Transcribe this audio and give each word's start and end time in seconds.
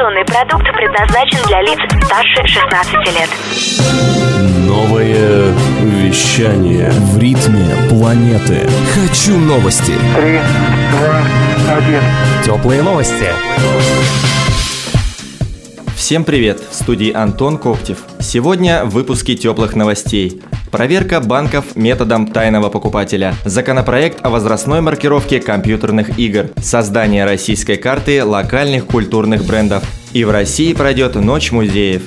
Информационный 0.00 0.24
продукт 0.24 0.64
предназначен 0.72 1.46
для 1.46 1.60
лиц 1.60 1.78
старше 2.06 2.46
16 2.46 2.94
лет. 3.14 3.28
Новое 4.66 5.52
вещание 5.82 6.90
в 6.90 7.18
ритме 7.18 7.66
планеты. 7.90 8.66
Хочу 8.94 9.36
новости. 9.36 9.92
Три, 10.16 10.40
два, 10.90 11.76
один. 11.76 12.00
Теплые 12.42 12.82
новости. 12.82 13.26
Всем 15.94 16.24
привет! 16.24 16.62
В 16.70 16.74
студии 16.74 17.12
Антон 17.12 17.58
Коктев. 17.58 17.98
Сегодня 18.20 18.86
в 18.86 18.90
выпуске 18.90 19.36
теплых 19.36 19.74
новостей. 19.74 20.40
Проверка 20.70 21.20
банков 21.20 21.74
методом 21.74 22.28
тайного 22.28 22.68
покупателя. 22.68 23.34
Законопроект 23.44 24.24
о 24.24 24.30
возрастной 24.30 24.80
маркировке 24.80 25.40
компьютерных 25.40 26.16
игр. 26.18 26.50
Создание 26.62 27.24
российской 27.24 27.76
карты 27.76 28.24
локальных 28.24 28.86
культурных 28.86 29.44
брендов. 29.44 29.82
И 30.12 30.22
в 30.24 30.30
России 30.30 30.72
пройдет 30.72 31.16
Ночь 31.16 31.50
музеев. 31.50 32.02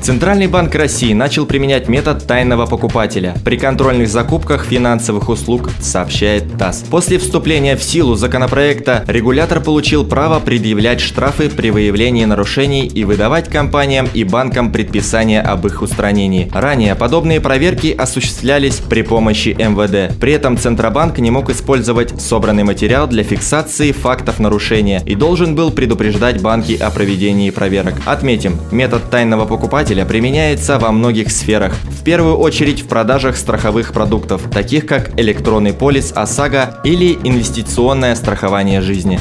Центральный 0.00 0.46
банк 0.46 0.74
России 0.74 1.12
начал 1.12 1.44
применять 1.44 1.88
метод 1.88 2.26
тайного 2.26 2.66
покупателя 2.66 3.34
при 3.44 3.56
контрольных 3.58 4.08
закупках 4.08 4.64
финансовых 4.64 5.28
услуг, 5.28 5.70
сообщает 5.80 6.56
ТАСС. 6.56 6.84
После 6.90 7.18
вступления 7.18 7.76
в 7.76 7.82
силу 7.82 8.14
законопроекта 8.14 9.04
регулятор 9.06 9.60
получил 9.60 10.06
право 10.06 10.40
предъявлять 10.40 11.00
штрафы 11.00 11.50
при 11.50 11.70
выявлении 11.70 12.24
нарушений 12.24 12.86
и 12.86 13.04
выдавать 13.04 13.48
компаниям 13.48 14.08
и 14.14 14.24
банкам 14.24 14.72
предписания 14.72 15.42
об 15.42 15.66
их 15.66 15.82
устранении. 15.82 16.48
Ранее 16.54 16.94
подобные 16.94 17.40
проверки 17.40 17.88
осуществлялись 17.88 18.76
при 18.76 19.02
помощи 19.02 19.48
МВД. 19.58 20.18
При 20.18 20.32
этом 20.32 20.56
Центробанк 20.56 21.18
не 21.18 21.30
мог 21.30 21.50
использовать 21.50 22.18
собранный 22.20 22.64
материал 22.64 23.08
для 23.08 23.24
фиксации 23.24 23.92
фактов 23.92 24.38
нарушения 24.38 25.02
и 25.04 25.14
должен 25.16 25.54
был 25.54 25.70
предупреждать 25.70 26.40
банки 26.40 26.78
о 26.80 26.90
проведении 26.90 27.50
проверок. 27.50 27.94
Отметим, 28.06 28.58
метод 28.70 29.10
тайного 29.10 29.44
покупателя 29.44 29.87
покупателя 29.88 30.04
применяется 30.04 30.78
во 30.78 30.92
многих 30.92 31.30
сферах. 31.30 31.74
В 31.84 32.04
первую 32.04 32.36
очередь 32.36 32.82
в 32.82 32.88
продажах 32.88 33.38
страховых 33.38 33.94
продуктов, 33.94 34.42
таких 34.50 34.84
как 34.84 35.18
электронный 35.18 35.72
полис 35.72 36.12
ОСАГО 36.14 36.80
или 36.84 37.14
инвестиционное 37.24 38.14
страхование 38.14 38.82
жизни. 38.82 39.18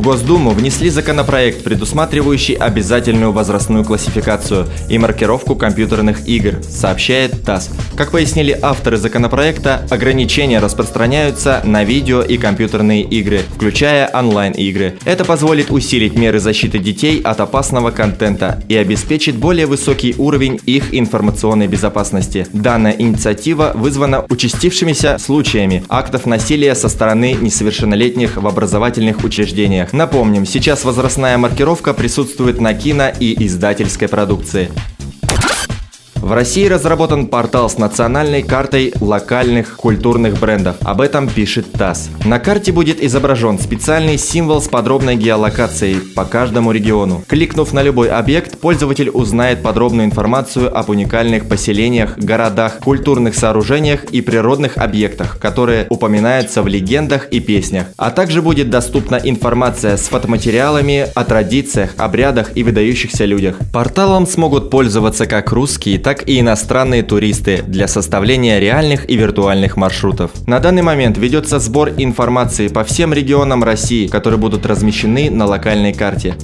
В 0.00 0.02
Госдуму 0.02 0.52
внесли 0.52 0.88
законопроект, 0.88 1.62
предусматривающий 1.62 2.54
обязательную 2.54 3.32
возрастную 3.32 3.84
классификацию 3.84 4.66
и 4.88 4.96
маркировку 4.96 5.56
компьютерных 5.56 6.26
игр, 6.26 6.54
сообщает 6.62 7.42
ТАСС. 7.44 7.68
Как 7.96 8.10
пояснили 8.10 8.58
авторы 8.62 8.96
законопроекта, 8.96 9.86
ограничения 9.90 10.58
распространяются 10.58 11.60
на 11.66 11.84
видео 11.84 12.22
и 12.22 12.38
компьютерные 12.38 13.02
игры, 13.02 13.42
включая 13.54 14.08
онлайн-игры. 14.08 14.96
Это 15.04 15.26
позволит 15.26 15.70
усилить 15.70 16.16
меры 16.16 16.40
защиты 16.40 16.78
детей 16.78 17.20
от 17.20 17.38
опасного 17.40 17.90
контента 17.90 18.62
и 18.70 18.76
обеспечит 18.76 19.36
более 19.36 19.66
высокий 19.66 20.14
уровень 20.16 20.58
их 20.64 20.94
информационной 20.94 21.66
безопасности. 21.66 22.46
Данная 22.54 22.96
инициатива 22.98 23.72
вызвана 23.74 24.24
участившимися 24.30 25.18
случаями 25.18 25.84
актов 25.90 26.24
насилия 26.24 26.74
со 26.74 26.88
стороны 26.88 27.36
несовершеннолетних 27.38 28.38
в 28.38 28.46
образовательных 28.46 29.24
учреждениях. 29.24 29.89
Напомним, 29.92 30.46
сейчас 30.46 30.84
возрастная 30.84 31.36
маркировка 31.38 31.94
присутствует 31.94 32.60
на 32.60 32.74
кино 32.74 33.12
и 33.18 33.46
издательской 33.46 34.08
продукции. 34.08 34.70
В 36.30 36.32
России 36.32 36.64
разработан 36.68 37.26
портал 37.26 37.68
с 37.68 37.76
национальной 37.76 38.44
картой 38.44 38.94
локальных 39.00 39.74
культурных 39.74 40.38
брендов. 40.38 40.76
Об 40.82 41.00
этом 41.00 41.28
пишет 41.28 41.72
ТАСС. 41.72 42.08
На 42.24 42.38
карте 42.38 42.70
будет 42.70 43.02
изображен 43.02 43.58
специальный 43.58 44.16
символ 44.16 44.62
с 44.62 44.68
подробной 44.68 45.16
геолокацией 45.16 45.96
по 46.14 46.24
каждому 46.24 46.70
региону. 46.70 47.24
Кликнув 47.26 47.72
на 47.72 47.82
любой 47.82 48.10
объект, 48.10 48.60
пользователь 48.60 49.10
узнает 49.10 49.60
подробную 49.64 50.06
информацию 50.06 50.72
об 50.72 50.90
уникальных 50.90 51.48
поселениях, 51.48 52.16
городах, 52.16 52.78
культурных 52.78 53.34
сооружениях 53.34 54.04
и 54.12 54.20
природных 54.20 54.78
объектах, 54.78 55.36
которые 55.40 55.88
упоминаются 55.90 56.62
в 56.62 56.68
легендах 56.68 57.26
и 57.32 57.40
песнях. 57.40 57.86
А 57.96 58.12
также 58.12 58.40
будет 58.40 58.70
доступна 58.70 59.16
информация 59.16 59.96
с 59.96 60.02
фотоматериалами 60.02 61.08
о 61.12 61.24
традициях, 61.24 61.90
обрядах 61.96 62.56
и 62.56 62.62
выдающихся 62.62 63.24
людях. 63.24 63.56
Порталом 63.72 64.28
смогут 64.28 64.70
пользоваться 64.70 65.26
как 65.26 65.50
русские, 65.50 65.98
так 65.98 66.19
так 66.20 66.28
и 66.28 66.40
иностранные 66.40 67.02
туристы 67.02 67.62
для 67.66 67.88
составления 67.88 68.58
реальных 68.58 69.08
и 69.08 69.16
виртуальных 69.16 69.76
маршрутов. 69.76 70.30
На 70.46 70.60
данный 70.60 70.82
момент 70.82 71.16
ведется 71.16 71.58
сбор 71.58 71.90
информации 71.96 72.68
по 72.68 72.84
всем 72.84 73.14
регионам 73.14 73.64
России, 73.64 74.06
которые 74.06 74.38
будут 74.38 74.66
размещены 74.66 75.30
на 75.30 75.46
локальной 75.46 75.94
карте. 75.94 76.34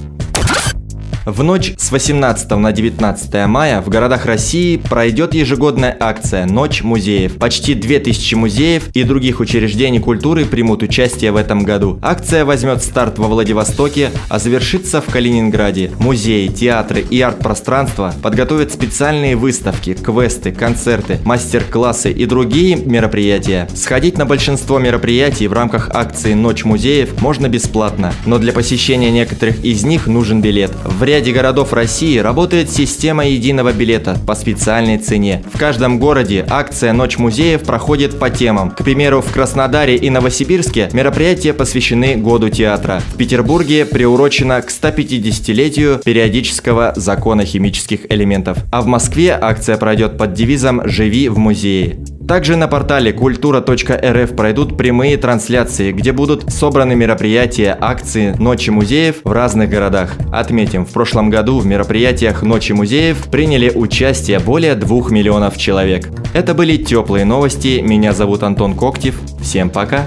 В 1.27 1.43
ночь 1.43 1.73
с 1.77 1.91
18 1.91 2.51
на 2.51 2.71
19 2.71 3.47
мая 3.47 3.81
в 3.81 3.89
городах 3.89 4.25
России 4.25 4.77
пройдет 4.77 5.33
ежегодная 5.33 5.93
акция 5.99 6.45
«Ночь 6.45 6.83
музеев». 6.83 7.35
Почти 7.35 7.73
2000 7.73 8.35
музеев 8.35 8.87
и 8.93 9.03
других 9.03 9.41
учреждений 9.41 9.99
культуры 9.99 10.45
примут 10.45 10.83
участие 10.83 11.33
в 11.33 11.35
этом 11.35 11.65
году. 11.65 11.99
Акция 12.01 12.45
возьмет 12.45 12.81
старт 12.81 13.19
во 13.19 13.27
Владивостоке, 13.27 14.11
а 14.29 14.39
завершится 14.39 15.01
в 15.01 15.07
Калининграде. 15.07 15.91
Музеи, 15.99 16.47
театры 16.47 17.01
и 17.01 17.19
арт-пространства 17.19 18.13
подготовят 18.23 18.71
специальные 18.71 19.35
выставки, 19.35 19.95
квесты, 19.95 20.53
концерты, 20.53 21.19
мастер-классы 21.25 22.09
и 22.09 22.25
другие 22.25 22.77
мероприятия. 22.77 23.67
Сходить 23.75 24.17
на 24.17 24.25
большинство 24.25 24.79
мероприятий 24.79 25.49
в 25.49 25.53
рамках 25.53 25.89
акции 25.93 26.35
«Ночь 26.35 26.63
музеев» 26.63 27.21
можно 27.21 27.49
бесплатно, 27.49 28.13
но 28.25 28.37
для 28.37 28.53
посещения 28.53 29.11
некоторых 29.11 29.65
из 29.65 29.83
них 29.83 30.07
нужен 30.07 30.41
билет. 30.41 30.71
В 30.85 31.03
ряде 31.17 31.31
городов 31.31 31.73
России 31.73 32.19
работает 32.19 32.69
система 32.69 33.25
единого 33.25 33.73
билета 33.73 34.19
по 34.27 34.35
специальной 34.35 34.99
цене. 34.99 35.43
В 35.51 35.57
каждом 35.57 35.97
городе 35.97 36.45
акция 36.47 36.93
«Ночь 36.93 37.17
музеев» 37.17 37.63
проходит 37.63 38.19
по 38.19 38.29
темам. 38.29 38.69
К 38.69 38.83
примеру, 38.83 39.21
в 39.21 39.31
Краснодаре 39.31 39.95
и 39.95 40.11
Новосибирске 40.11 40.89
мероприятия 40.93 41.53
посвящены 41.53 42.17
году 42.17 42.49
театра. 42.49 43.01
В 43.13 43.17
Петербурге 43.17 43.87
приурочено 43.87 44.61
к 44.61 44.69
150-летию 44.69 46.01
периодического 46.05 46.93
закона 46.95 47.45
химических 47.45 48.01
элементов. 48.11 48.59
А 48.71 48.83
в 48.83 48.85
Москве 48.85 49.35
акция 49.41 49.77
пройдет 49.77 50.19
под 50.19 50.33
девизом 50.33 50.87
«Живи 50.87 51.29
в 51.29 51.39
музее». 51.39 51.97
Также 52.27 52.57
на 52.57 52.67
портале 52.67 53.13
культура.рф 53.13 54.35
пройдут 54.35 54.77
прямые 54.77 55.15
трансляции, 55.15 55.93
где 55.93 56.11
будут 56.11 56.51
собраны 56.51 56.93
мероприятия, 56.93 57.77
акции 57.79 58.35
Ночи 58.37 58.69
музеев 58.69 59.21
в 59.23 59.31
разных 59.31 59.69
городах. 59.69 60.11
Отметим, 60.33 60.85
в 60.85 60.91
прошлом 60.91 61.29
году 61.29 61.59
в 61.59 61.65
мероприятиях 61.65 62.43
Ночи 62.43 62.73
музеев 62.73 63.29
приняли 63.31 63.69
участие 63.73 64.39
более 64.39 64.75
двух 64.75 65.09
миллионов 65.09 65.57
человек. 65.57 66.09
Это 66.33 66.53
были 66.53 66.75
теплые 66.75 67.23
новости. 67.23 67.79
Меня 67.79 68.11
зовут 68.11 68.43
Антон 68.43 68.75
Коктев. 68.75 69.15
Всем 69.41 69.69
пока. 69.69 70.03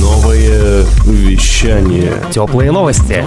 Новое 0.00 0.84
вещание. 1.06 2.12
Теплые 2.30 2.70
новости. 2.72 3.24